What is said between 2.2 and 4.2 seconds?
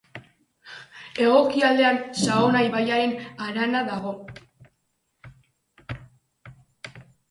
Saona ibaiaren harana dago.